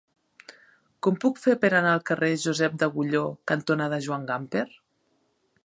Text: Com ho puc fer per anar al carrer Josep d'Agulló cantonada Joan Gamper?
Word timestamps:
Com 1.07 1.17
ho 1.17 1.21
puc 1.25 1.41
fer 1.41 1.53
per 1.65 1.69
anar 1.79 1.91
al 1.97 2.01
carrer 2.11 2.29
Josep 2.45 2.79
d'Agulló 2.85 3.23
cantonada 3.53 4.01
Joan 4.07 4.27
Gamper? 4.31 4.65